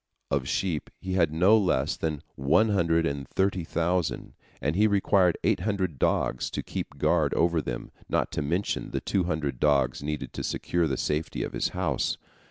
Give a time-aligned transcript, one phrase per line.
[0.31, 5.37] Of sheep he had no less than one hundred and thirty thousand, and he required
[5.43, 10.01] eight hundred dogs to keep guard over them, not to mention the two hundred dogs
[10.01, 12.17] needed to secure the safety of his house.